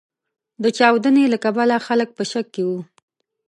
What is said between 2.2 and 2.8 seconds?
شک کې و.